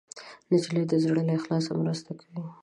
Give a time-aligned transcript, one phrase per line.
[0.51, 2.41] نجلۍ د زړه له اخلاصه مرسته کوي.